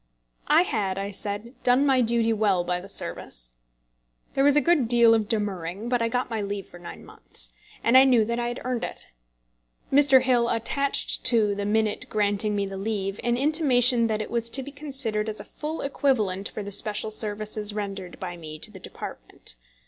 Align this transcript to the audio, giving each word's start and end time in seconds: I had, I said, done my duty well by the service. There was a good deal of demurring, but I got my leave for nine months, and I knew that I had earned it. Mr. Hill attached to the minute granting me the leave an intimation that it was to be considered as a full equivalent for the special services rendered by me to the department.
I 0.47 0.63
had, 0.63 0.97
I 0.97 1.11
said, 1.11 1.53
done 1.61 1.85
my 1.85 2.01
duty 2.01 2.33
well 2.33 2.63
by 2.63 2.81
the 2.81 2.89
service. 2.89 3.53
There 4.33 4.43
was 4.43 4.55
a 4.55 4.59
good 4.59 4.87
deal 4.87 5.13
of 5.13 5.27
demurring, 5.27 5.89
but 5.89 6.01
I 6.01 6.07
got 6.07 6.27
my 6.27 6.41
leave 6.41 6.65
for 6.65 6.79
nine 6.79 7.05
months, 7.05 7.53
and 7.83 7.95
I 7.95 8.03
knew 8.03 8.25
that 8.25 8.39
I 8.39 8.47
had 8.47 8.61
earned 8.63 8.83
it. 8.83 9.11
Mr. 9.93 10.23
Hill 10.23 10.49
attached 10.49 11.23
to 11.25 11.53
the 11.53 11.65
minute 11.65 12.07
granting 12.09 12.55
me 12.55 12.65
the 12.65 12.77
leave 12.77 13.19
an 13.23 13.37
intimation 13.37 14.07
that 14.07 14.23
it 14.23 14.31
was 14.31 14.49
to 14.49 14.63
be 14.63 14.71
considered 14.71 15.29
as 15.29 15.39
a 15.39 15.45
full 15.45 15.81
equivalent 15.81 16.49
for 16.49 16.63
the 16.63 16.71
special 16.71 17.11
services 17.11 17.71
rendered 17.71 18.19
by 18.19 18.35
me 18.37 18.57
to 18.57 18.71
the 18.71 18.79
department. 18.79 19.53